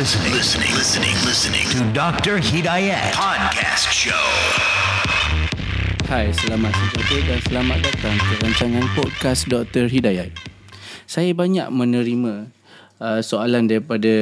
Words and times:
listening, 0.00 0.32
listening, 0.32 0.72
listening, 0.80 1.16
listening 1.28 1.66
to 1.76 1.84
Dr. 1.92 2.40
Hidayat 2.40 3.12
Podcast 3.12 3.92
Show. 3.92 4.16
Hai, 6.08 6.32
selamat 6.32 6.72
sejahtera 6.72 7.20
dan 7.28 7.40
selamat 7.44 7.78
datang 7.84 8.16
ke 8.16 8.32
rancangan 8.40 8.86
podcast 8.96 9.44
Dr. 9.52 9.92
Hidayat. 9.92 10.32
Saya 11.04 11.36
banyak 11.36 11.68
menerima 11.68 12.48
uh, 12.96 13.20
soalan 13.20 13.68
daripada 13.68 14.16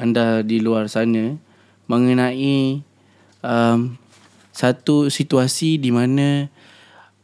anda 0.00 0.40
di 0.40 0.56
luar 0.56 0.88
sana 0.88 1.36
mengenai 1.84 2.80
um, 3.44 4.00
satu 4.56 5.12
situasi 5.12 5.76
di 5.76 5.92
mana 5.92 6.48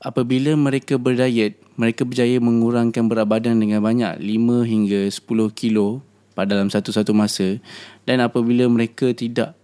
apabila 0.04 0.52
mereka 0.52 1.00
berdiet, 1.00 1.56
mereka 1.80 2.04
berjaya 2.04 2.36
mengurangkan 2.44 3.08
berat 3.08 3.24
badan 3.24 3.56
dengan 3.56 3.80
banyak 3.80 4.20
5 4.20 4.68
hingga 4.68 5.00
10 5.08 5.24
kilo 5.56 6.04
pada 6.36 6.52
dalam 6.52 6.68
satu-satu 6.68 7.16
masa 7.16 7.56
dan 8.04 8.20
apabila 8.20 8.68
mereka 8.68 9.16
tidak 9.16 9.56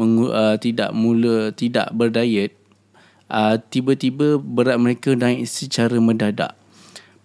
mengu, 0.00 0.32
uh, 0.32 0.56
tidak 0.56 0.90
mula 0.96 1.52
tidak 1.52 1.92
berdiet 1.92 2.56
uh, 3.28 3.60
tiba-tiba 3.60 4.40
berat 4.40 4.80
mereka 4.80 5.12
naik 5.12 5.44
secara 5.44 6.00
mendadak. 6.00 6.56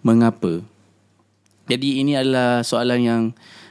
Mengapa? 0.04 0.64
Jadi 1.68 2.00
ini 2.04 2.16
adalah 2.16 2.60
soalan 2.60 3.00
yang 3.00 3.22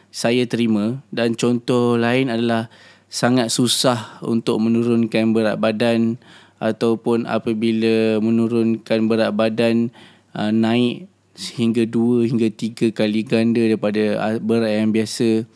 saya 0.10 0.46
terima 0.50 1.02
dan 1.14 1.38
contoh 1.38 1.98
lain 1.98 2.34
adalah 2.34 2.70
sangat 3.10 3.50
susah 3.50 4.22
untuk 4.26 4.62
menurunkan 4.62 5.34
berat 5.34 5.58
badan 5.58 6.22
ataupun 6.62 7.26
apabila 7.26 8.22
menurunkan 8.22 9.10
berat 9.10 9.32
badan 9.34 9.90
uh, 10.38 10.54
naik 10.54 11.10
hingga 11.40 11.88
dua 11.88 12.28
hingga 12.28 12.52
tiga 12.52 12.92
kali 12.92 13.24
ganda 13.24 13.64
daripada 13.64 14.20
uh, 14.20 14.36
berat 14.44 14.84
yang 14.84 14.92
biasa. 14.92 15.48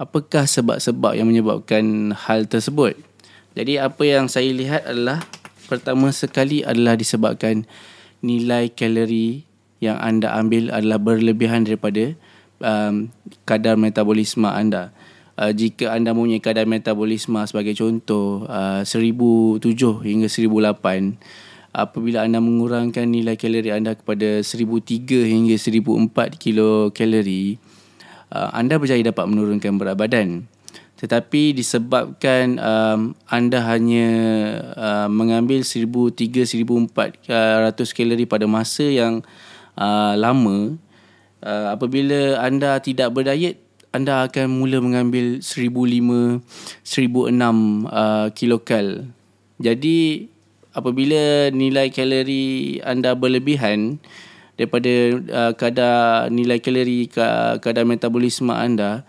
Apakah 0.00 0.48
sebab-sebab 0.48 1.18
yang 1.18 1.28
menyebabkan 1.28 2.14
hal 2.14 2.48
tersebut? 2.48 2.96
Jadi 3.58 3.76
apa 3.76 4.00
yang 4.06 4.30
saya 4.30 4.48
lihat 4.54 4.86
adalah 4.86 5.20
pertama 5.66 6.14
sekali 6.14 6.62
adalah 6.62 6.94
disebabkan 6.94 7.66
nilai 8.22 8.70
kalori 8.72 9.44
yang 9.82 9.98
anda 9.98 10.32
ambil 10.38 10.70
adalah 10.70 10.96
berlebihan 11.02 11.66
daripada 11.66 12.14
um, 12.62 13.10
kadar 13.44 13.74
metabolisme 13.76 14.46
anda. 14.46 14.94
Uh, 15.40 15.50
jika 15.56 15.92
anda 15.96 16.12
mempunyai 16.12 16.40
kadar 16.40 16.68
metabolisme 16.68 17.40
sebagai 17.48 17.72
contoh 17.74 18.44
uh, 18.44 18.84
1007 18.84 19.64
hingga 20.04 20.28
1008 20.28 21.49
apabila 21.70 22.26
anda 22.26 22.42
mengurangkan 22.42 23.06
nilai 23.06 23.38
kalori 23.38 23.70
anda 23.70 23.94
kepada 23.94 24.42
1003 24.42 25.30
hingga 25.30 25.54
1004 25.54 26.38
kilokalori 26.38 27.58
uh, 28.34 28.50
anda 28.54 28.78
berjaya 28.78 29.02
dapat 29.06 29.26
menurunkan 29.26 29.78
berat 29.78 29.96
badan. 29.98 30.46
Tetapi 31.00 31.56
disebabkan 31.56 32.60
um, 32.60 33.16
anda 33.24 33.64
hanya 33.64 34.08
uh, 34.76 35.08
mengambil 35.08 35.64
1003 35.64 36.60
1400 36.60 37.96
kalori 37.96 38.24
pada 38.28 38.44
masa 38.44 38.84
yang 38.84 39.24
uh, 39.80 40.12
lama 40.18 40.76
uh, 41.40 41.72
apabila 41.72 42.44
anda 42.44 42.76
tidak 42.84 43.16
berdiet 43.16 43.56
anda 43.90 44.28
akan 44.28 44.62
mula 44.62 44.78
mengambil 44.78 45.42
1005 45.42 46.44
1006 46.84 47.90
uh, 47.90 48.28
kilokal 48.36 49.08
jadi 49.56 50.28
apabila 50.74 51.50
nilai 51.50 51.90
kalori 51.90 52.78
anda 52.82 53.14
berlebihan 53.18 53.98
daripada 54.54 54.92
uh, 55.32 55.52
kadar 55.56 56.28
nilai 56.28 56.60
kalori 56.60 57.08
kadar 57.60 57.84
metabolisme 57.88 58.52
anda 58.52 59.08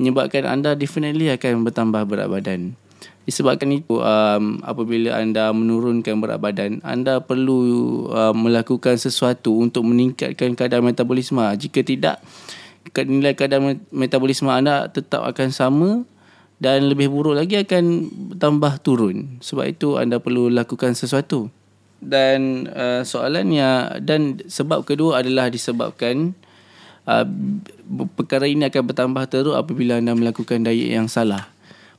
menyebabkan 0.00 0.48
anda 0.48 0.72
definitely 0.72 1.28
akan 1.28 1.64
bertambah 1.64 2.08
berat 2.08 2.28
badan. 2.32 2.72
Disebabkan 3.28 3.68
itu 3.68 4.00
um, 4.00 4.64
apabila 4.64 5.20
anda 5.20 5.52
menurunkan 5.52 6.18
berat 6.24 6.40
badan, 6.40 6.80
anda 6.80 7.20
perlu 7.20 7.60
uh, 8.08 8.32
melakukan 8.32 8.96
sesuatu 8.96 9.60
untuk 9.60 9.84
meningkatkan 9.84 10.56
kadar 10.56 10.80
metabolisme. 10.80 11.44
Jika 11.60 11.84
tidak, 11.84 12.24
nilai 12.96 13.36
kadar 13.36 13.60
metabolisme 13.92 14.48
anda 14.48 14.88
tetap 14.88 15.20
akan 15.28 15.48
sama 15.52 15.90
dan 16.60 16.92
lebih 16.92 17.08
buruk 17.08 17.40
lagi 17.40 17.56
akan 17.56 17.84
tambah 18.36 18.78
turun. 18.84 19.40
Sebab 19.40 19.64
itu 19.64 19.96
anda 19.96 20.20
perlu 20.20 20.52
lakukan 20.52 20.92
sesuatu. 20.92 21.48
Dan 22.00 22.68
uh, 22.68 23.00
soalannya 23.04 24.00
dan 24.04 24.40
sebab 24.44 24.84
kedua 24.84 25.24
adalah 25.24 25.48
disebabkan 25.48 26.36
uh, 27.08 27.24
perkara 28.16 28.44
ini 28.44 28.68
akan 28.68 28.82
bertambah 28.92 29.24
teruk 29.28 29.56
apabila 29.56 30.00
anda 30.00 30.12
melakukan 30.12 30.64
diet 30.64 30.92
yang 30.92 31.08
salah. 31.08 31.48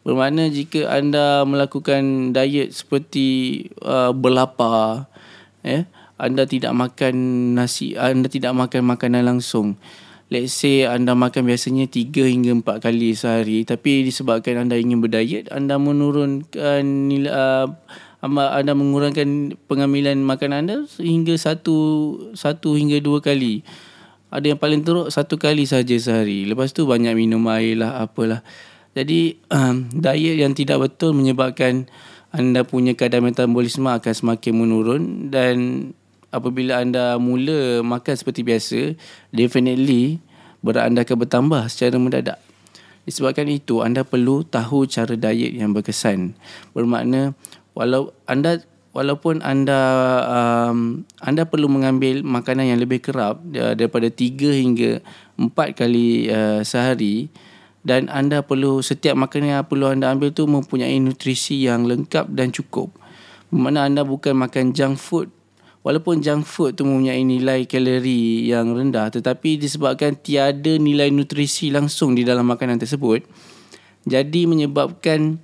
Bermakna 0.02 0.50
jika 0.50 0.90
anda 0.90 1.46
melakukan 1.46 2.34
diet 2.34 2.74
seperti 2.74 3.70
uh, 3.86 4.10
berlapar, 4.14 5.06
eh, 5.62 5.86
anda 6.18 6.50
tidak 6.50 6.74
makan 6.74 7.14
nasi, 7.54 7.94
anda 7.98 8.26
tidak 8.26 8.54
makan 8.54 8.94
makanan 8.94 9.26
langsung. 9.26 9.78
Let's 10.32 10.56
say 10.56 10.88
anda 10.88 11.12
makan 11.12 11.44
biasanya 11.44 11.92
3 11.92 12.08
hingga 12.24 12.56
4 12.64 12.80
kali 12.80 13.12
sehari 13.12 13.68
tapi 13.68 14.08
disebabkan 14.08 14.64
anda 14.64 14.80
ingin 14.80 15.04
berdiet, 15.04 15.52
anda 15.52 15.76
menurunkan 15.76 17.12
nilai 17.12 17.36
uh, 17.36 17.68
anda 18.24 18.72
mengurangkan 18.72 19.60
pengambilan 19.68 20.24
makanan 20.24 20.58
anda 20.64 20.78
hingga 21.04 21.36
satu 21.36 21.76
satu 22.32 22.80
hingga 22.80 23.04
dua 23.04 23.20
kali. 23.20 23.68
Ada 24.32 24.56
yang 24.56 24.62
paling 24.64 24.88
teruk 24.88 25.12
satu 25.12 25.36
kali 25.36 25.68
saja 25.68 26.00
sehari. 26.00 26.48
Lepas 26.48 26.72
tu 26.72 26.88
banyak 26.88 27.12
minum 27.12 27.44
air 27.52 27.76
lah 27.76 28.00
apalah. 28.00 28.40
Jadi 28.96 29.36
um, 29.52 29.92
diet 29.92 30.40
yang 30.40 30.56
tidak 30.56 30.80
betul 30.80 31.12
menyebabkan 31.12 31.92
anda 32.32 32.64
punya 32.64 32.96
kadar 32.96 33.20
metabolisme 33.20 33.92
akan 33.92 34.14
semakin 34.16 34.54
menurun 34.56 35.04
dan 35.28 35.56
apabila 36.32 36.80
anda 36.80 37.20
mula 37.20 37.84
makan 37.84 38.16
seperti 38.16 38.42
biasa, 38.42 38.80
definitely 39.30 40.24
berat 40.64 40.88
anda 40.90 41.04
akan 41.04 41.18
bertambah 41.28 41.62
secara 41.68 42.00
mendadak. 42.00 42.40
Disebabkan 43.04 43.50
itu, 43.52 43.84
anda 43.84 44.08
perlu 44.08 44.48
tahu 44.48 44.88
cara 44.88 45.14
diet 45.18 45.58
yang 45.58 45.76
berkesan. 45.76 46.38
Bermakna, 46.72 47.36
walau 47.76 48.16
anda 48.30 48.62
walaupun 48.96 49.40
anda 49.42 49.80
um, 50.28 51.08
anda 51.24 51.48
perlu 51.48 51.72
mengambil 51.72 52.22
makanan 52.22 52.76
yang 52.76 52.80
lebih 52.80 53.02
kerap 53.02 53.40
daripada 53.52 54.12
3 54.12 54.52
hingga 54.54 54.92
4 55.40 55.80
kali 55.80 56.30
uh, 56.30 56.62
sehari 56.62 57.32
dan 57.82 58.12
anda 58.14 58.46
perlu 58.46 58.86
setiap 58.86 59.18
makanan 59.18 59.58
yang 59.58 59.66
perlu 59.66 59.90
anda 59.90 60.14
ambil 60.14 60.30
tu 60.30 60.46
mempunyai 60.46 61.02
nutrisi 61.02 61.66
yang 61.66 61.90
lengkap 61.90 62.30
dan 62.30 62.54
cukup. 62.54 62.94
Bermakna 63.50 63.90
anda 63.90 64.06
bukan 64.06 64.38
makan 64.38 64.72
junk 64.78 65.02
food 65.02 65.28
walaupun 65.82 66.22
junk 66.22 66.46
food 66.46 66.78
tu 66.78 66.86
mempunyai 66.86 67.22
nilai 67.26 67.66
kalori 67.66 68.50
yang 68.50 68.74
rendah 68.74 69.10
tetapi 69.10 69.58
disebabkan 69.58 70.18
tiada 70.18 70.78
nilai 70.78 71.10
nutrisi 71.10 71.74
langsung 71.74 72.14
di 72.14 72.22
dalam 72.22 72.46
makanan 72.46 72.78
tersebut 72.78 73.26
jadi 74.06 74.50
menyebabkan 74.50 75.38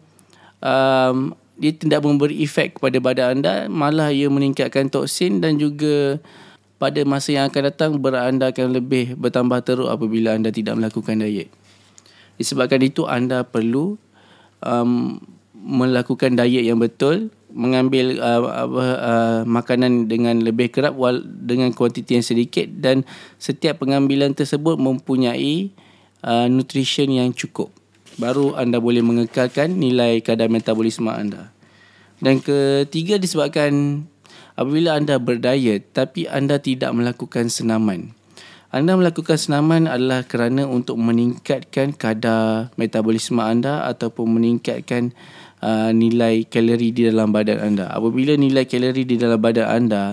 um, 0.62 1.34
dia 1.58 1.74
tidak 1.74 2.06
memberi 2.06 2.38
efek 2.46 2.78
kepada 2.78 2.98
badan 3.02 3.42
anda 3.42 3.66
malah 3.66 4.14
ia 4.14 4.30
meningkatkan 4.30 4.94
toksin 4.94 5.42
dan 5.42 5.58
juga 5.58 6.22
pada 6.78 7.02
masa 7.04 7.34
yang 7.34 7.50
akan 7.50 7.62
datang 7.74 7.92
anda 7.98 8.54
akan 8.54 8.78
lebih 8.78 9.18
bertambah 9.18 9.66
teruk 9.66 9.90
apabila 9.90 10.38
anda 10.38 10.54
tidak 10.54 10.78
melakukan 10.78 11.26
diet. 11.26 11.50
Disebabkan 12.38 12.86
itu 12.86 13.10
anda 13.10 13.42
perlu 13.42 13.98
um, 14.62 15.18
melakukan 15.58 16.38
diet 16.38 16.70
yang 16.70 16.78
betul 16.78 17.34
mengambil 17.48 18.20
uh, 18.20 18.42
uh, 18.68 19.40
makanan 19.48 20.12
dengan 20.12 20.44
lebih 20.44 20.72
kerap 20.72 20.94
wal, 21.00 21.24
dengan 21.24 21.72
kuantiti 21.72 22.20
yang 22.20 22.26
sedikit 22.26 22.68
dan 22.68 23.08
setiap 23.40 23.82
pengambilan 23.82 24.36
tersebut 24.36 24.76
mempunyai 24.76 25.72
uh, 26.28 26.52
nutrition 26.52 27.08
yang 27.08 27.32
cukup 27.32 27.72
baru 28.18 28.58
anda 28.58 28.82
boleh 28.82 29.06
mengekalkan 29.06 29.78
nilai 29.78 30.20
kadar 30.26 30.50
metabolisme 30.50 31.08
anda. 31.08 31.54
Dan 32.18 32.42
ketiga 32.42 33.22
disebabkan 33.22 34.04
apabila 34.58 34.98
anda 34.98 35.22
berdiet 35.22 35.94
tapi 35.94 36.26
anda 36.26 36.58
tidak 36.58 36.92
melakukan 36.98 37.48
senaman. 37.48 38.18
Anda 38.68 39.00
melakukan 39.00 39.40
senaman 39.40 39.88
adalah 39.88 40.28
kerana 40.28 40.68
untuk 40.68 41.00
meningkatkan 41.00 41.96
kadar 41.96 42.68
metabolisme 42.76 43.40
anda 43.40 43.88
ataupun 43.88 44.28
meningkatkan 44.42 45.16
uh, 45.62 45.92
nilai 45.94 46.46
kalori 46.46 46.94
di 46.94 47.08
dalam 47.08 47.34
badan 47.34 47.62
anda. 47.62 47.90
Apabila 47.90 48.34
nilai 48.38 48.66
kalori 48.66 49.04
di 49.06 49.16
dalam 49.18 49.40
badan 49.42 49.68
anda 49.68 50.04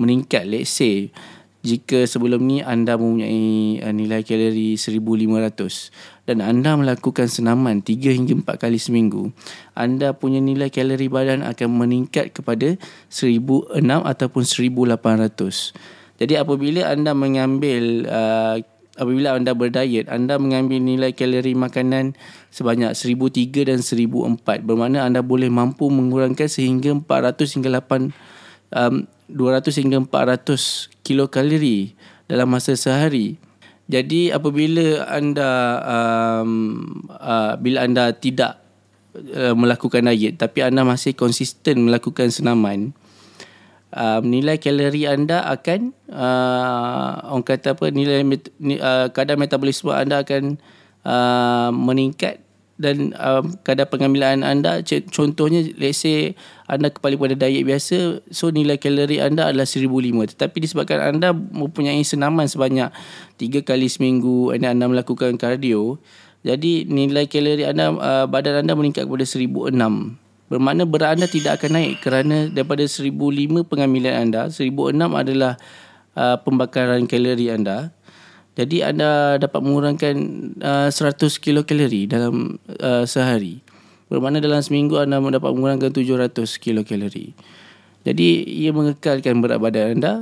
meningkat, 0.00 0.48
let's 0.48 0.72
say 0.72 1.10
jika 1.66 2.06
sebelum 2.06 2.46
ni 2.46 2.62
anda 2.62 2.94
mempunyai 2.94 3.82
uh, 3.82 3.90
nilai 3.90 4.22
kalori 4.22 4.78
1500 4.78 6.30
dan 6.30 6.38
anda 6.38 6.78
melakukan 6.78 7.26
senaman 7.26 7.82
3 7.82 8.14
hingga 8.14 8.34
4 8.46 8.62
kali 8.62 8.78
seminggu 8.78 9.34
anda 9.74 10.14
punya 10.14 10.38
nilai 10.38 10.70
kalori 10.70 11.10
badan 11.10 11.42
akan 11.42 11.68
meningkat 11.82 12.30
kepada 12.30 12.78
1006 13.10 13.74
ataupun 13.82 14.42
1800 14.46 16.22
jadi 16.22 16.34
apabila 16.46 16.86
anda 16.94 17.10
mengambil 17.10 18.06
uh, 18.06 18.62
apabila 18.98 19.38
anda 19.38 19.54
berdiet, 19.54 20.10
anda 20.10 20.36
mengambil 20.36 20.82
nilai 20.82 21.14
kalori 21.14 21.54
makanan 21.54 22.18
sebanyak 22.50 22.92
1003 22.92 23.70
dan 23.70 23.78
1004 23.80 24.66
bermakna 24.66 25.06
anda 25.06 25.22
boleh 25.22 25.46
mampu 25.46 25.86
mengurangkan 25.88 26.50
sehingga 26.50 26.90
400 26.92 27.54
hingga 27.54 27.70
8 27.80 28.10
um, 28.74 28.94
200 29.30 29.80
hingga 29.80 29.98
400 30.02 31.06
kilokalori 31.06 31.94
dalam 32.26 32.48
masa 32.50 32.74
sehari. 32.74 33.38
Jadi 33.88 34.28
apabila 34.28 35.08
anda 35.08 35.50
um, 35.80 36.84
uh, 37.08 37.56
bila 37.56 37.88
anda 37.88 38.12
tidak 38.12 38.60
uh, 39.16 39.56
melakukan 39.56 40.12
diet 40.12 40.36
tapi 40.36 40.60
anda 40.60 40.84
masih 40.84 41.16
konsisten 41.16 41.88
melakukan 41.88 42.28
senaman, 42.28 42.92
um, 43.94 44.22
nilai 44.24 44.60
kalori 44.60 45.08
anda 45.08 45.44
akan 45.48 45.96
uh, 46.12 47.32
orang 47.32 47.44
kata 47.46 47.76
apa 47.76 47.88
nilai 47.92 48.24
met, 48.24 48.50
uh, 48.80 49.08
kadar 49.12 49.40
metabolisme 49.40 49.92
anda 49.92 50.20
akan 50.24 50.60
uh, 51.04 51.70
meningkat 51.72 52.44
dan 52.78 53.10
um, 53.18 53.58
kadar 53.66 53.90
pengambilan 53.90 54.46
anda 54.46 54.78
contohnya 55.10 55.66
let's 55.82 55.98
say 55.98 56.38
anda 56.70 56.94
kembali 56.94 57.18
pada 57.18 57.34
diet 57.34 57.66
biasa 57.66 58.22
so 58.30 58.54
nilai 58.54 58.78
kalori 58.78 59.18
anda 59.18 59.50
adalah 59.50 59.66
1005 59.66 60.38
tetapi 60.38 60.56
disebabkan 60.62 61.02
anda 61.02 61.34
mempunyai 61.34 61.98
senaman 62.06 62.46
sebanyak 62.46 62.94
3 63.34 63.66
kali 63.66 63.90
seminggu 63.90 64.54
dan 64.54 64.78
anda 64.78 64.86
melakukan 64.86 65.34
kardio 65.34 65.98
jadi 66.46 66.86
nilai 66.86 67.26
kalori 67.26 67.66
anda 67.66 67.90
uh, 67.98 68.26
badan 68.30 68.62
anda 68.62 68.78
meningkat 68.78 69.10
kepada 69.10 69.26
1006 69.26 70.27
bermakna 70.48 70.88
berat 70.88 71.20
anda 71.20 71.28
tidak 71.28 71.60
akan 71.60 71.76
naik 71.76 71.94
kerana 72.00 72.48
daripada 72.48 72.84
1005 72.84 73.12
pengambilan 73.68 74.14
anda 74.28 74.42
1006 74.48 74.96
adalah 75.12 75.60
uh, 76.16 76.36
pembakaran 76.40 77.04
kalori 77.04 77.52
anda 77.52 77.92
jadi 78.58 78.90
anda 78.90 79.38
dapat 79.38 79.62
mengurangkan 79.62 80.14
uh, 80.58 80.90
100 80.90 81.14
kilokalori 81.38 82.10
dalam 82.10 82.58
uh, 82.82 83.06
sehari. 83.06 83.62
Bermakna 84.10 84.42
dalam 84.42 84.58
seminggu 84.58 84.98
anda 84.98 85.22
dapat 85.22 85.54
mengurangkan 85.54 85.94
700 85.94 86.34
kilokalori. 86.58 87.38
Jadi 88.02 88.28
ia 88.42 88.74
mengekalkan 88.74 89.38
berat 89.38 89.62
badan 89.62 90.02
anda 90.02 90.12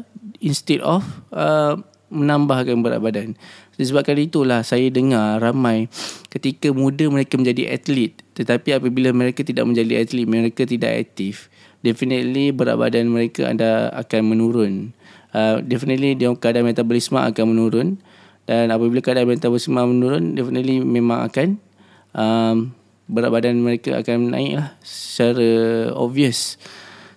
instead 0.45 0.85
of 0.85 1.01
uh, 1.33 1.81
menambahkan 2.13 2.85
berat 2.85 3.01
badan. 3.01 3.41
Disebabkan 3.81 4.21
itulah 4.21 4.61
saya 4.61 4.93
dengar 4.93 5.41
ramai 5.41 5.89
ketika 6.29 6.77
muda 6.77 7.09
mereka 7.09 7.41
menjadi 7.41 7.73
atlet 7.73 8.21
tetapi 8.37 8.77
apabila 8.77 9.17
mereka 9.17 9.41
tidak 9.41 9.65
menjadi 9.65 10.05
atlet 10.05 10.29
mereka 10.29 10.69
tidak 10.69 10.93
aktif 11.09 11.49
definitely 11.87 12.51
berat 12.51 12.75
badan 12.75 13.07
mereka 13.07 13.47
anda 13.47 13.95
akan 13.95 14.35
menurun. 14.35 14.91
Uh, 15.31 15.63
definitely 15.63 16.19
dia 16.19 16.35
kadar 16.35 16.67
metabolisme 16.67 17.23
akan 17.23 17.45
menurun. 17.55 17.89
Dan 18.47 18.71
apabila 18.71 19.03
kadar 19.03 19.23
metabolisme 19.23 19.79
menurun 19.79 20.35
definitely 20.35 20.83
memang 20.83 21.27
akan 21.27 21.49
um, 22.15 22.75
berat 23.07 23.31
badan 23.31 23.63
mereka 23.63 24.03
akan 24.03 24.35
naik 24.35 24.59
lah 24.59 24.69
secara 24.83 25.91
obvious. 25.95 26.59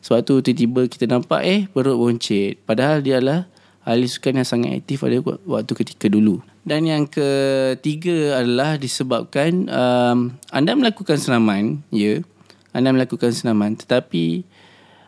Sebab 0.05 0.21
tu 0.25 0.41
tiba-tiba 0.41 0.85
kita 0.85 1.05
nampak 1.09 1.41
eh 1.45 1.61
perut 1.69 1.97
boncit. 1.97 2.61
Padahal 2.65 3.01
dia 3.01 3.17
adalah 3.17 3.49
ahli 3.87 4.07
sukan 4.07 4.43
yang 4.43 4.47
sangat 4.47 4.79
aktif 4.83 5.03
pada 5.03 5.19
waktu 5.23 5.73
ketika 5.73 6.07
dulu. 6.11 6.43
Dan 6.63 6.85
yang 6.85 7.03
ketiga 7.09 8.43
adalah 8.43 8.77
disebabkan 8.77 9.65
um, 9.71 10.37
anda 10.53 10.75
melakukan 10.75 11.17
senaman 11.17 11.81
ya. 11.89 12.21
Anda 12.69 12.93
melakukan 12.93 13.33
senaman. 13.33 13.79
Tetapi 13.79 14.45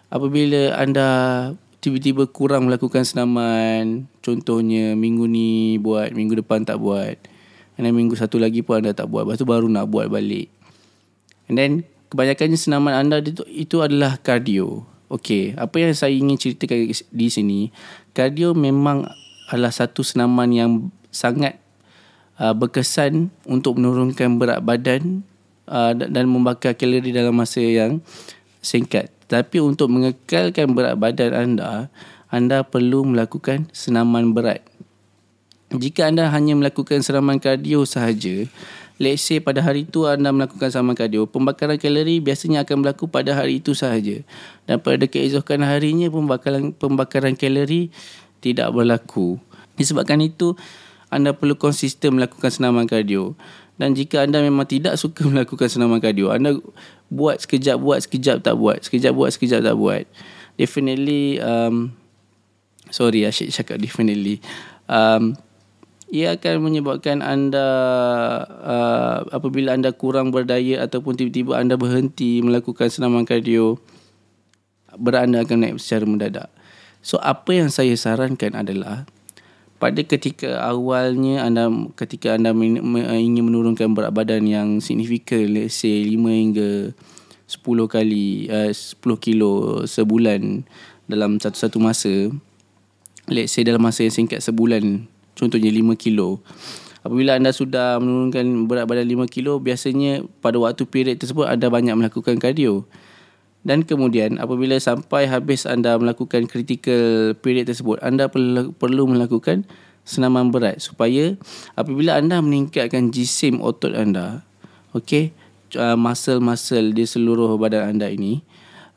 apabila 0.09 0.75
anda 0.79 1.09
tiba-tiba 1.81 2.29
kurang 2.29 2.69
melakukan 2.69 3.01
senaman 3.01 4.05
contohnya 4.21 4.93
minggu 4.93 5.25
ni 5.25 5.81
buat 5.81 6.13
minggu 6.13 6.45
depan 6.45 6.61
tak 6.61 6.77
buat 6.77 7.17
then 7.81 7.97
minggu 7.97 8.13
satu 8.13 8.37
lagi 8.37 8.61
pun 8.61 8.85
anda 8.85 8.93
tak 8.93 9.09
buat 9.09 9.25
lepas 9.25 9.41
tu 9.41 9.49
baru 9.49 9.65
nak 9.65 9.89
buat 9.89 10.05
balik. 10.05 10.53
And 11.49 11.57
then 11.57 11.71
kebanyakannya 12.13 12.53
senaman 12.53 12.93
anda 12.93 13.17
itu, 13.25 13.41
itu 13.49 13.81
adalah 13.81 14.21
kardio 14.21 14.85
Okay, 15.11 15.51
apa 15.59 15.75
yang 15.75 15.91
saya 15.91 16.15
ingin 16.15 16.39
ceritakan 16.39 16.87
di 17.11 17.27
sini 17.27 17.59
kardio 18.15 18.55
memang 18.55 19.03
adalah 19.51 19.75
satu 19.75 20.07
senaman 20.07 20.55
yang 20.55 20.71
sangat 21.11 21.59
uh, 22.39 22.55
berkesan 22.55 23.27
untuk 23.43 23.75
menurunkan 23.75 24.39
berat 24.39 24.63
badan 24.63 25.27
uh, 25.67 25.91
dan 25.91 26.31
membakar 26.31 26.79
kalori 26.79 27.11
dalam 27.11 27.35
masa 27.35 27.59
yang 27.59 27.99
singkat 28.63 29.11
tapi 29.31 29.63
untuk 29.63 29.87
mengekalkan 29.87 30.75
berat 30.75 30.99
badan 30.99 31.31
anda, 31.31 31.87
anda 32.27 32.67
perlu 32.67 33.07
melakukan 33.07 33.71
senaman 33.71 34.35
berat. 34.35 34.59
Jika 35.71 36.11
anda 36.11 36.27
hanya 36.27 36.51
melakukan 36.51 36.99
senaman 36.99 37.39
kardio 37.39 37.87
sahaja, 37.87 38.43
let's 38.99 39.23
say 39.23 39.39
pada 39.39 39.63
hari 39.63 39.87
itu 39.87 40.03
anda 40.03 40.27
melakukan 40.35 40.67
senaman 40.67 40.99
kardio, 40.99 41.23
pembakaran 41.31 41.79
kalori 41.79 42.19
biasanya 42.19 42.67
akan 42.67 42.83
berlaku 42.83 43.07
pada 43.07 43.31
hari 43.31 43.63
itu 43.63 43.71
sahaja. 43.71 44.19
Dan 44.67 44.83
pada 44.83 45.07
keesokan 45.07 45.63
harinya 45.63 46.11
pembakaran 46.11 46.75
pembakaran 46.75 47.39
kalori 47.39 47.87
tidak 48.43 48.67
berlaku. 48.75 49.39
Disebabkan 49.79 50.19
itu, 50.19 50.59
anda 51.07 51.31
perlu 51.31 51.55
konsisten 51.55 52.19
melakukan 52.19 52.51
senaman 52.51 52.83
kardio. 52.83 53.39
Dan 53.79 53.95
jika 53.95 54.27
anda 54.27 54.43
memang 54.43 54.67
tidak 54.67 54.99
suka 54.99 55.23
melakukan 55.31 55.71
senaman 55.71 56.03
kardio, 56.03 56.35
anda 56.35 56.59
buat 57.11 57.39
sekejap 57.43 57.79
buat 57.79 57.99
sekejap 58.03 58.43
tak 58.43 58.55
buat 58.55 58.79
sekejap 58.87 59.11
buat 59.11 59.29
sekejap 59.35 59.59
tak 59.67 59.75
buat 59.75 60.07
definitely 60.55 61.43
um, 61.43 61.91
sorry 62.87 63.27
asyik 63.27 63.51
cakap 63.51 63.83
definitely 63.83 64.39
um, 64.87 65.35
ia 66.11 66.35
akan 66.35 66.67
menyebabkan 66.67 67.23
anda 67.23 67.67
uh, 68.43 69.23
apabila 69.31 69.71
anda 69.71 69.95
kurang 69.95 70.35
berdaya 70.35 70.83
ataupun 70.83 71.15
tiba-tiba 71.15 71.55
anda 71.55 71.79
berhenti 71.79 72.43
melakukan 72.43 72.91
senaman 72.91 73.23
kardio 73.23 73.79
berat 74.99 75.31
anda 75.31 75.47
akan 75.47 75.57
naik 75.63 75.75
secara 75.79 76.03
mendadak. 76.03 76.47
So 76.99 77.15
apa 77.23 77.55
yang 77.55 77.71
saya 77.71 77.95
sarankan 77.95 78.59
adalah 78.59 79.07
pada 79.79 80.03
ketika 80.03 80.61
awalnya 80.61 81.47
anda 81.47 81.71
ketika 81.97 82.35
anda 82.37 82.51
ingin 82.53 83.47
menurunkan 83.47 83.95
berat 83.95 84.11
badan 84.11 84.45
yang 84.45 84.83
signifikan 84.83 85.47
let's 85.49 85.79
say 85.79 86.05
5 86.05 86.21
hingga 86.21 86.93
10 87.49 87.65
kali 87.87 88.51
uh, 88.51 88.69
10 88.69 88.99
kilo 89.17 89.81
sebulan 89.87 90.67
dalam 91.09 91.39
satu-satu 91.39 91.81
masa 91.81 92.13
let's 93.31 93.57
say 93.57 93.65
dalam 93.65 93.81
masa 93.81 94.05
yang 94.05 94.13
singkat 94.13 94.39
sebulan 94.39 95.09
contohnya 95.37 95.71
5 95.71 95.95
kilo 95.97 96.39
apabila 97.01 97.37
anda 97.37 97.49
sudah 97.49 97.97
menurunkan 97.97 98.69
berat 98.69 98.85
badan 98.85 99.07
5 99.07 99.27
kilo 99.31 99.57
biasanya 99.57 100.25
pada 100.43 100.57
waktu 100.61 100.85
period 100.85 101.17
tersebut 101.17 101.49
anda 101.49 101.71
banyak 101.71 101.95
melakukan 101.97 102.37
kardio 102.37 102.85
dan 103.61 103.85
kemudian 103.85 104.41
apabila 104.41 104.73
sampai 104.81 105.29
habis 105.29 105.69
anda 105.69 105.93
melakukan 105.93 106.49
critical 106.49 107.37
period 107.37 107.69
tersebut, 107.69 108.01
anda 108.01 108.25
perlu, 108.25 108.73
melakukan 109.05 109.69
senaman 110.01 110.49
berat 110.49 110.81
supaya 110.81 111.37
apabila 111.77 112.17
anda 112.17 112.41
meningkatkan 112.41 113.13
jisim 113.13 113.61
otot 113.61 113.93
anda, 113.93 114.41
okay, 114.97 115.29
uh, 115.77 115.93
muscle-muscle 115.93 116.89
di 116.97 117.05
seluruh 117.05 117.53
badan 117.61 117.97
anda 117.97 118.09
ini, 118.09 118.41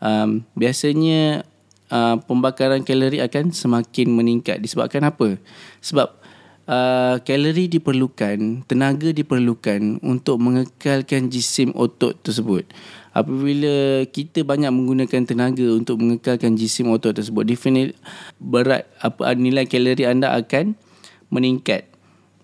um, 0.00 0.49
biasanya 0.56 1.44
uh, 1.92 2.16
pembakaran 2.25 2.88
kalori 2.88 3.20
akan 3.20 3.52
semakin 3.52 4.16
meningkat. 4.16 4.64
Disebabkan 4.64 5.04
apa? 5.04 5.37
Sebab 5.85 6.24
uh, 6.68 7.16
kalori 7.23 7.68
diperlukan, 7.68 8.64
tenaga 8.68 9.09
diperlukan 9.12 10.00
untuk 10.00 10.40
mengekalkan 10.40 11.28
jisim 11.28 11.73
otot 11.76 12.16
tersebut. 12.25 12.68
Apabila 13.14 14.02
kita 14.11 14.42
banyak 14.42 14.75
menggunakan 14.75 15.23
tenaga 15.23 15.66
untuk 15.71 16.02
mengekalkan 16.02 16.59
jisim 16.59 16.90
otot 16.90 17.14
tersebut 17.14 17.47
definite 17.47 17.94
berat 18.42 18.90
apa 18.99 19.38
nilai 19.38 19.71
kalori 19.71 20.02
anda 20.02 20.35
akan 20.35 20.75
meningkat. 21.30 21.87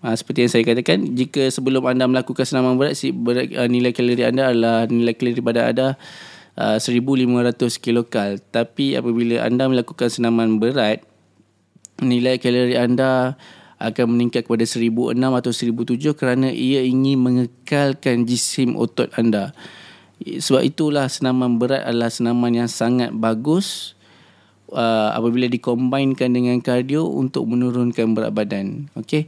Ha, 0.01 0.17
seperti 0.17 0.47
yang 0.47 0.51
saya 0.51 0.63
katakan 0.65 1.13
jika 1.13 1.45
sebelum 1.53 1.85
anda 1.85 2.09
melakukan 2.09 2.41
senaman 2.41 2.73
berat 2.73 2.97
si 2.97 3.13
berat 3.13 3.53
uh, 3.53 3.69
nilai 3.69 3.93
kalori 3.93 4.25
anda 4.25 4.49
adalah 4.49 4.89
nilai 4.89 5.13
kalori 5.13 5.41
pada 5.45 5.69
anda 5.69 5.87
uh, 6.57 6.79
1500 6.81 7.77
kilokal. 7.77 8.41
Tapi 8.49 8.97
apabila 8.97 9.45
anda 9.45 9.69
melakukan 9.69 10.09
senaman 10.09 10.57
berat 10.57 11.05
nilai 12.01 12.41
kalori 12.41 12.79
anda 12.79 13.37
akan 13.81 14.17
meningkat 14.17 14.45
kepada 14.45 14.65
1006 14.65 15.17
atau 15.17 15.51
1007 15.51 16.13
kerana 16.13 16.47
ia 16.53 16.85
ingin 16.85 17.17
mengekalkan 17.17 18.29
jisim 18.29 18.77
otot 18.77 19.09
anda. 19.17 19.55
Sebab 20.21 20.61
itulah 20.61 21.09
senaman 21.09 21.57
berat 21.57 21.81
adalah 21.81 22.13
senaman 22.13 22.53
yang 22.53 22.69
sangat 22.69 23.09
bagus 23.09 23.97
uh, 24.69 25.17
apabila 25.17 25.49
dikombinkan 25.49 26.29
dengan 26.29 26.61
kardio 26.61 27.09
untuk 27.09 27.49
menurunkan 27.49 28.13
berat 28.13 28.31
badan. 28.31 28.87
Okay. 28.93 29.25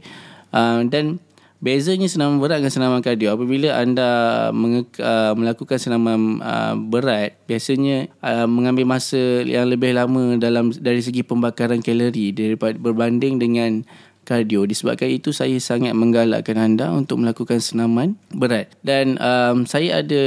Uh, 0.54 0.86
dan 0.86 1.18
bezanya 1.64 2.04
senaman 2.12 2.44
berat 2.44 2.60
dengan 2.60 2.74
senaman 2.76 3.00
kardio 3.00 3.32
apabila 3.32 3.72
anda 3.72 4.10
menge- 4.52 5.00
uh, 5.00 5.32
melakukan 5.32 5.80
senaman 5.80 6.36
uh, 6.44 6.76
berat 6.76 7.40
biasanya 7.48 8.12
uh, 8.20 8.44
mengambil 8.44 8.84
masa 8.84 9.40
yang 9.48 9.72
lebih 9.72 9.96
lama 9.96 10.36
dalam 10.36 10.76
dari 10.76 11.00
segi 11.00 11.24
pembakaran 11.24 11.80
kalori 11.80 12.36
daripada 12.36 12.76
berbanding 12.76 13.40
dengan 13.40 13.80
kardio. 14.24 14.64
Disebabkan 14.64 15.12
itu 15.12 15.30
saya 15.30 15.54
sangat 15.60 15.92
menggalakkan 15.92 16.56
anda 16.56 16.88
untuk 16.90 17.20
melakukan 17.20 17.60
senaman 17.60 18.16
berat. 18.32 18.72
Dan 18.80 19.20
um, 19.20 19.68
saya 19.68 20.00
ada 20.00 20.24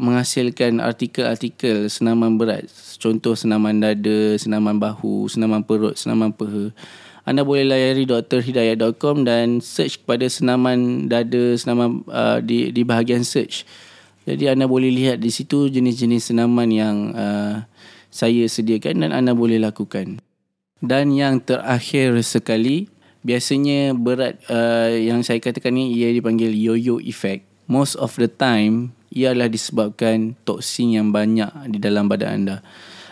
menghasilkan 0.00 0.80
artikel-artikel 0.80 1.92
senaman 1.92 2.40
berat. 2.40 2.66
Contoh 2.98 3.36
senaman 3.36 3.84
dada, 3.84 4.34
senaman 4.40 4.80
bahu, 4.80 5.28
senaman 5.28 5.60
perut, 5.62 6.00
senaman 6.00 6.32
peha. 6.32 6.72
Anda 7.28 7.44
boleh 7.44 7.68
layari 7.68 8.08
drhidayat.com 8.08 9.28
dan 9.28 9.60
search 9.60 10.00
kepada 10.00 10.24
senaman 10.32 11.12
dada, 11.12 11.52
senaman 11.60 12.00
uh, 12.08 12.40
di 12.40 12.72
di 12.72 12.82
bahagian 12.88 13.20
search. 13.20 13.68
Jadi 14.24 14.48
anda 14.48 14.64
boleh 14.64 14.88
lihat 14.88 15.20
di 15.20 15.28
situ 15.28 15.68
jenis-jenis 15.68 16.32
senaman 16.32 16.68
yang 16.72 16.96
uh, 17.12 17.64
saya 18.08 18.44
sediakan 18.48 19.04
dan 19.04 19.10
anda 19.12 19.32
boleh 19.36 19.60
lakukan. 19.60 20.20
Dan 20.78 21.16
yang 21.16 21.42
terakhir 21.42 22.16
sekali, 22.22 22.86
biasanya 23.28 23.92
berat 23.92 24.40
uh, 24.48 24.88
yang 24.88 25.20
saya 25.20 25.36
katakan 25.36 25.76
ni 25.76 25.92
ia 25.92 26.08
dipanggil 26.08 26.48
yo-yo 26.56 26.96
effect. 27.04 27.44
Most 27.68 28.00
of 28.00 28.16
the 28.16 28.32
time, 28.32 28.96
ia 29.12 29.36
adalah 29.36 29.52
disebabkan 29.52 30.32
toksin 30.48 30.96
yang 30.96 31.12
banyak 31.12 31.52
di 31.68 31.76
dalam 31.76 32.08
badan 32.08 32.30
anda. 32.32 32.56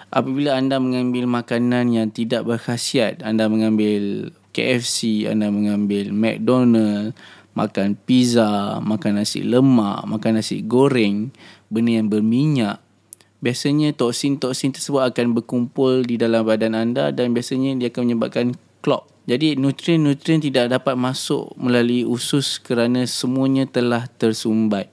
Apabila 0.08 0.56
anda 0.56 0.80
mengambil 0.80 1.28
makanan 1.28 1.92
yang 1.92 2.08
tidak 2.08 2.49
berkhasiat, 2.49 3.20
anda 3.20 3.52
mengambil 3.52 4.32
KFC, 4.56 5.28
anda 5.28 5.52
mengambil 5.52 6.08
McDonald, 6.08 7.12
makan 7.52 8.00
pizza, 8.08 8.80
makan 8.80 9.20
nasi 9.20 9.44
lemak, 9.44 10.08
makan 10.08 10.40
nasi 10.40 10.64
goreng, 10.64 11.28
benda 11.68 12.00
yang 12.00 12.08
berminyak, 12.08 12.80
biasanya 13.44 13.92
toksin-toksin 13.92 14.73
tersebut 14.73 15.04
akan 15.04 15.37
berkumpul 15.37 16.00
di 16.00 16.16
dalam 16.16 16.49
badan 16.49 16.73
anda 16.73 17.12
dan 17.12 17.37
biasanya 17.37 17.76
dia 17.76 17.92
akan 17.92 18.02
menyebabkan 18.08 18.46
clot. 18.87 19.11
Jadi 19.26 19.59
nutrien-nutrien 19.59 20.38
tidak 20.38 20.71
dapat 20.71 20.95
masuk 20.95 21.50
melalui 21.59 22.07
usus 22.07 22.62
kerana 22.62 23.02
semuanya 23.11 23.66
telah 23.66 24.07
tersumbat. 24.07 24.87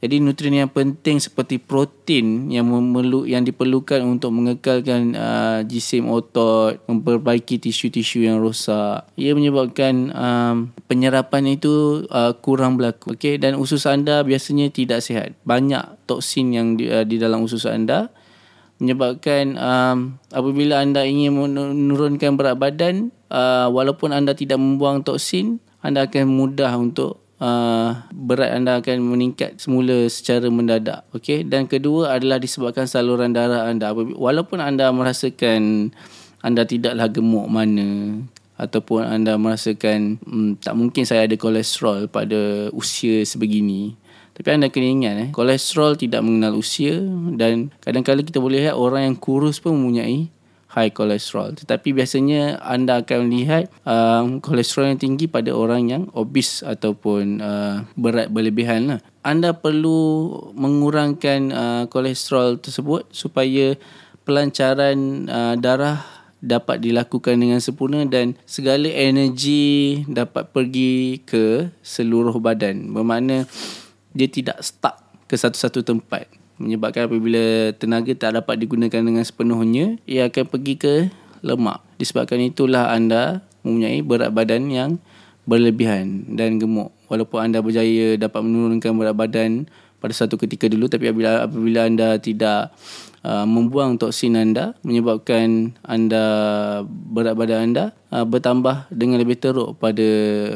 Jadi 0.00 0.16
nutrien 0.16 0.64
yang 0.64 0.72
penting 0.72 1.20
seperti 1.20 1.60
protein 1.60 2.48
yang 2.48 2.66
memerlu 2.72 3.28
yang 3.28 3.44
diperlukan 3.44 4.00
untuk 4.00 4.32
mengekalkan 4.32 5.12
uh, 5.12 5.60
jisim 5.68 6.08
otot, 6.08 6.80
memperbaiki 6.88 7.60
tisu-tisu 7.60 8.24
yang 8.24 8.40
rosak. 8.40 9.04
Ia 9.20 9.36
menyebabkan 9.36 10.08
um, 10.10 10.72
penyerapan 10.88 11.52
itu 11.52 12.08
uh, 12.08 12.32
kurang 12.40 12.80
berlaku. 12.80 13.12
Okey 13.12 13.36
dan 13.36 13.60
usus 13.60 13.84
anda 13.84 14.24
biasanya 14.24 14.72
tidak 14.72 15.04
sihat. 15.04 15.36
Banyak 15.44 16.08
toksin 16.08 16.56
yang 16.56 16.80
di, 16.80 16.88
uh, 16.88 17.04
di 17.04 17.20
dalam 17.20 17.44
usus 17.44 17.68
anda 17.68 18.08
menyebabkan 18.80 19.60
um, 19.60 20.16
apabila 20.32 20.80
anda 20.80 21.04
ingin 21.04 21.36
menurunkan 21.36 22.34
berat 22.34 22.56
badan 22.56 23.12
uh, 23.28 23.68
walaupun 23.68 24.10
anda 24.16 24.32
tidak 24.32 24.56
membuang 24.56 25.04
toksin 25.04 25.60
anda 25.84 26.08
akan 26.08 26.26
mudah 26.32 26.72
untuk 26.80 27.20
uh, 27.40 28.08
berat 28.12 28.56
anda 28.56 28.80
akan 28.80 29.00
meningkat 29.04 29.60
semula 29.60 30.08
secara 30.08 30.48
mendadak. 30.48 31.04
Okey 31.12 31.44
dan 31.44 31.68
kedua 31.68 32.16
adalah 32.16 32.40
disebabkan 32.40 32.88
saluran 32.88 33.36
darah 33.36 33.68
anda. 33.68 33.92
Walaupun 33.94 34.64
anda 34.64 34.88
merasakan 34.92 35.92
anda 36.40 36.64
tidaklah 36.64 37.08
gemuk 37.12 37.52
mana 37.52 38.16
ataupun 38.60 39.04
anda 39.04 39.40
merasakan 39.40 40.20
hmm, 40.20 40.60
tak 40.60 40.76
mungkin 40.76 41.08
saya 41.08 41.24
ada 41.24 41.36
kolesterol 41.36 42.08
pada 42.12 42.68
usia 42.76 43.24
sebegini. 43.24 43.96
Tapi 44.40 44.56
anda 44.56 44.72
kena 44.72 44.88
ingat 44.88 45.14
eh, 45.20 45.28
kolesterol 45.36 46.00
tidak 46.00 46.24
mengenal 46.24 46.56
usia 46.56 46.96
dan 47.36 47.68
kadang-kadang 47.84 48.24
kita 48.24 48.40
boleh 48.40 48.64
lihat 48.64 48.72
orang 48.72 49.12
yang 49.12 49.16
kurus 49.20 49.60
pun 49.60 49.76
mempunyai 49.76 50.32
high 50.72 50.88
cholesterol. 50.88 51.52
Tetapi 51.60 51.92
biasanya 51.92 52.56
anda 52.64 53.04
akan 53.04 53.28
melihat 53.28 53.68
um, 53.84 54.40
kolesterol 54.40 54.96
yang 54.96 55.00
tinggi 55.02 55.28
pada 55.28 55.52
orang 55.52 55.92
yang 55.92 56.02
obes 56.16 56.64
ataupun 56.64 57.44
uh, 57.44 57.84
berat 58.00 58.32
berlebihan 58.32 58.96
lah. 58.96 58.98
Anda 59.20 59.52
perlu 59.52 60.32
mengurangkan 60.56 61.40
uh, 61.52 61.84
kolesterol 61.92 62.64
tersebut 62.64 63.12
supaya 63.12 63.76
pelancaran 64.24 65.28
uh, 65.28 65.54
darah 65.60 66.00
dapat 66.40 66.80
dilakukan 66.80 67.36
dengan 67.36 67.60
sempurna 67.60 68.08
dan 68.08 68.32
segala 68.48 68.88
energi 68.88 70.00
dapat 70.08 70.48
pergi 70.48 71.20
ke 71.28 71.68
seluruh 71.84 72.40
badan. 72.40 72.96
Bermakna 72.96 73.44
dia 74.14 74.26
tidak 74.26 74.58
stuck 74.62 74.98
ke 75.30 75.34
satu-satu 75.38 75.86
tempat. 75.86 76.26
Menyebabkan 76.60 77.08
apabila 77.08 77.72
tenaga 77.78 78.12
tak 78.12 78.36
dapat 78.36 78.60
digunakan 78.60 79.00
dengan 79.00 79.24
sepenuhnya 79.24 79.96
ia 80.04 80.28
akan 80.28 80.44
pergi 80.44 80.74
ke 80.76 80.94
lemak. 81.40 81.80
Disebabkan 81.96 82.40
itulah 82.44 82.92
anda 82.92 83.40
mempunyai 83.64 84.04
berat 84.04 84.32
badan 84.32 84.68
yang 84.68 84.90
berlebihan 85.48 86.36
dan 86.36 86.60
gemuk. 86.60 86.92
Walaupun 87.08 87.50
anda 87.50 87.64
berjaya 87.64 88.20
dapat 88.20 88.44
menurunkan 88.44 88.92
berat 88.94 89.16
badan 89.16 89.66
pada 90.00 90.16
satu 90.16 90.40
ketika 90.40 90.66
dulu 90.66 90.88
tapi 90.88 91.12
apabila 91.12 91.44
apabila 91.46 91.86
anda 91.86 92.16
tidak 92.16 92.72
uh, 93.24 93.46
membuang 93.46 94.00
toksin 94.00 94.36
anda 94.36 94.76
menyebabkan 94.80 95.76
anda 95.84 96.24
berat 96.88 97.36
badan 97.36 97.72
anda 97.72 97.84
uh, 98.12 98.24
bertambah 98.24 98.90
dengan 98.92 99.20
lebih 99.20 99.38
teruk 99.40 99.76
pada 99.78 100.08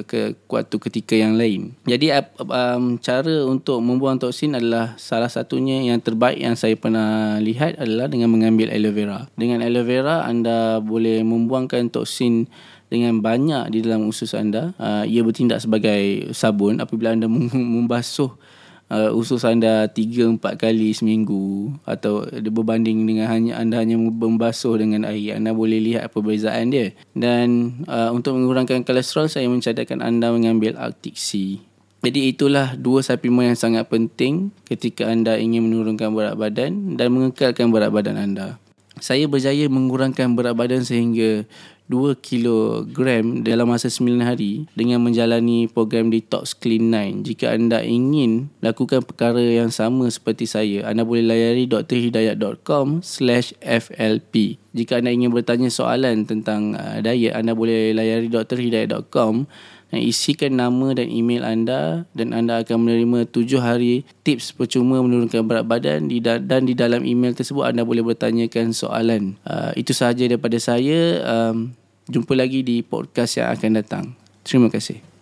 ke 0.05 0.37
waktu 0.49 0.77
ketika 0.91 1.15
yang 1.15 1.37
lain. 1.37 1.77
Jadi 1.85 2.13
um, 2.41 2.97
cara 3.01 3.45
untuk 3.47 3.81
membuang 3.81 4.21
toksin 4.21 4.57
adalah 4.57 4.97
salah 4.97 5.31
satunya 5.31 5.81
yang 5.83 6.01
terbaik 6.01 6.39
yang 6.39 6.57
saya 6.59 6.77
pernah 6.79 7.39
lihat 7.41 7.79
adalah 7.81 8.11
dengan 8.11 8.33
mengambil 8.33 8.71
aloe 8.71 8.95
vera. 8.95 9.27
Dengan 9.39 9.63
aloe 9.65 9.87
vera 9.87 10.27
anda 10.27 10.79
boleh 10.81 11.23
membuangkan 11.23 11.91
toksin 11.93 12.49
dengan 12.93 13.19
banyak 13.19 13.75
di 13.75 13.83
dalam 13.83 14.07
usus 14.07 14.37
anda. 14.37 14.77
Uh, 14.79 15.03
ia 15.09 15.25
bertindak 15.25 15.59
sebagai 15.65 16.31
sabun 16.31 16.79
apabila 16.79 17.17
anda 17.17 17.27
membasuh 17.31 18.35
uh, 18.91 19.11
usus 19.15 19.45
anda 19.45 19.89
3 19.89 20.41
4 20.41 20.61
kali 20.61 20.93
seminggu 20.93 21.73
atau 21.85 22.27
berbanding 22.29 23.05
dengan 23.05 23.31
hanya 23.31 23.61
anda 23.61 23.81
hanya 23.81 23.97
membasuh 23.97 24.81
dengan 24.81 25.07
air 25.09 25.37
anda 25.39 25.55
boleh 25.55 25.81
lihat 25.81 26.11
perbezaan 26.11 26.73
dia 26.75 26.93
dan 27.15 27.79
uh, 27.89 28.11
untuk 28.13 28.37
mengurangkan 28.37 28.83
kolesterol 28.83 29.31
saya 29.31 29.47
mencadangkan 29.49 30.01
anda 30.03 30.33
mengambil 30.35 30.77
Arctic 30.77 31.17
Sea 31.17 31.75
jadi 32.05 32.37
itulah 32.37 32.77
dua 32.77 33.01
suplemen 33.01 33.57
yang 33.57 33.57
sangat 33.57 33.89
penting 33.89 34.53
ketika 34.69 35.09
anda 35.09 35.41
ingin 35.41 35.65
menurunkan 35.65 36.13
berat 36.13 36.37
badan 36.37 37.01
dan 37.01 37.09
mengekalkan 37.09 37.73
berat 37.73 37.89
badan 37.89 38.21
anda. 38.21 38.61
Saya 39.01 39.25
berjaya 39.25 39.73
mengurangkan 39.73 40.37
berat 40.37 40.53
badan 40.53 40.85
sehingga 40.85 41.49
2 41.85 42.17
kilogram 42.25 43.45
dalam 43.45 43.69
masa 43.69 43.93
9 43.93 44.25
hari 44.25 44.65
dengan 44.73 45.05
menjalani 45.05 45.69
program 45.69 46.09
Detox 46.09 46.57
Clean 46.57 46.81
9. 46.81 47.29
Jika 47.29 47.53
anda 47.53 47.85
ingin 47.85 48.49
lakukan 48.65 49.05
perkara 49.05 49.41
yang 49.41 49.69
sama 49.69 50.09
seperti 50.09 50.49
saya, 50.49 50.89
anda 50.89 51.05
boleh 51.05 51.21
layari 51.21 51.69
drhidayat.com 51.69 53.05
slash 53.05 53.53
FLP. 53.61 54.57
Jika 54.73 55.05
anda 55.05 55.13
ingin 55.13 55.29
bertanya 55.29 55.69
soalan 55.69 56.25
tentang 56.25 56.73
uh, 56.73 57.05
diet, 57.05 57.37
anda 57.37 57.53
boleh 57.53 57.93
layari 57.93 58.33
drhidayat.com 58.33 59.45
dan 59.95 60.03
isikan 60.03 60.59
nama 60.59 60.91
dan 60.91 61.07
email 61.07 61.47
anda 61.47 62.03
dan 62.19 62.35
anda 62.35 62.67
akan 62.67 62.83
menerima 62.83 63.31
7 63.31 63.47
hari 63.63 64.03
tips 64.27 64.51
percuma 64.51 64.99
menurunkan 64.99 65.47
berat 65.47 65.63
badan 65.63 66.11
dan 66.43 66.67
di 66.67 66.75
dalam 66.75 67.07
email 67.07 67.31
tersebut 67.31 67.63
anda 67.63 67.87
boleh 67.87 68.03
bertanyakan 68.03 68.75
soalan. 68.75 69.39
Uh, 69.47 69.71
itu 69.79 69.95
sahaja 69.95 70.27
daripada 70.27 70.59
saya. 70.59 71.23
Um, 71.23 71.79
jumpa 72.11 72.35
lagi 72.35 72.67
di 72.67 72.83
podcast 72.83 73.39
yang 73.39 73.55
akan 73.55 73.71
datang. 73.79 74.05
Terima 74.43 74.67
kasih. 74.67 75.14